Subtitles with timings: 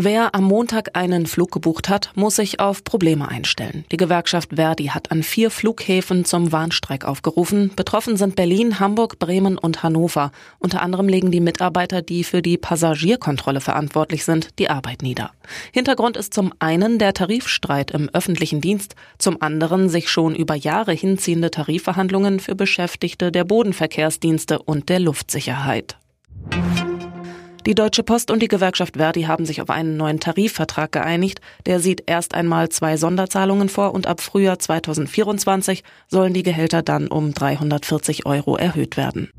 [0.00, 3.84] Wer am Montag einen Flug gebucht hat, muss sich auf Probleme einstellen.
[3.90, 7.72] Die Gewerkschaft Verdi hat an vier Flughäfen zum Warnstreik aufgerufen.
[7.74, 10.30] Betroffen sind Berlin, Hamburg, Bremen und Hannover.
[10.60, 15.32] Unter anderem legen die Mitarbeiter, die für die Passagierkontrolle verantwortlich sind, die Arbeit nieder.
[15.72, 20.92] Hintergrund ist zum einen der Tarifstreit im öffentlichen Dienst, zum anderen sich schon über Jahre
[20.92, 25.96] hinziehende Tarifverhandlungen für Beschäftigte der Bodenverkehrsdienste und der Luftsicherheit.
[27.66, 31.40] Die Deutsche Post und die Gewerkschaft Verdi haben sich auf einen neuen Tarifvertrag geeinigt.
[31.66, 37.08] Der sieht erst einmal zwei Sonderzahlungen vor und ab Frühjahr 2024 sollen die Gehälter dann
[37.08, 39.30] um 340 Euro erhöht werden.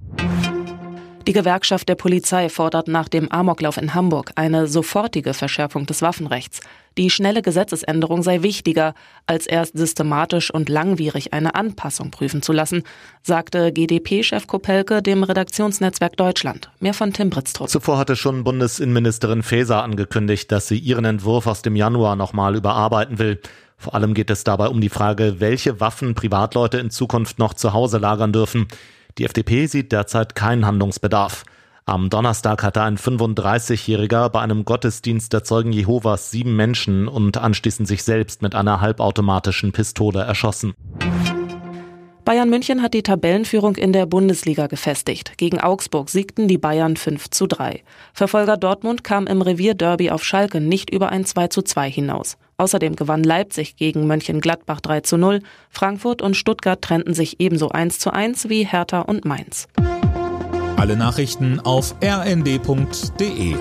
[1.30, 6.60] Die Gewerkschaft der Polizei fordert nach dem Amoklauf in Hamburg eine sofortige Verschärfung des Waffenrechts.
[6.98, 8.96] Die schnelle Gesetzesänderung sei wichtiger,
[9.28, 12.82] als erst systematisch und langwierig eine Anpassung prüfen zu lassen,
[13.22, 16.72] sagte GdP-Chef Kopelke dem Redaktionsnetzwerk Deutschland.
[16.80, 17.70] Mehr von Tim Britztrup.
[17.70, 23.20] Zuvor hatte schon Bundesinnenministerin Faeser angekündigt, dass sie ihren Entwurf aus dem Januar nochmal überarbeiten
[23.20, 23.40] will.
[23.78, 27.72] Vor allem geht es dabei um die Frage, welche Waffen Privatleute in Zukunft noch zu
[27.73, 28.68] Hause lagern dürfen.
[29.20, 31.44] Die FDP sieht derzeit keinen Handlungsbedarf.
[31.86, 37.86] Am Donnerstag hatte ein 35-Jähriger bei einem Gottesdienst der Zeugen Jehovas sieben Menschen und anschließend
[37.86, 40.73] sich selbst mit einer halbautomatischen Pistole erschossen.
[42.23, 45.38] Bayern München hat die Tabellenführung in der Bundesliga gefestigt.
[45.38, 47.84] Gegen Augsburg siegten die Bayern 5 zu 3.
[48.14, 52.38] Verfolger Dortmund kam im Revierderby auf Schalke nicht über ein 2 zu 2 hinaus.
[52.60, 55.42] Außerdem gewann Leipzig gegen Mönchengladbach 3 zu 0.
[55.70, 59.70] Frankfurt und Stuttgart trennten sich ebenso 1 zu 1 wie Hertha und Mainz.
[60.76, 63.56] Alle Nachrichten auf rnd.de